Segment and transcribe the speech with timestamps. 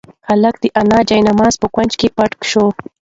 [0.27, 2.65] هلک د انا د جاینماز په کونج کې پټ شو.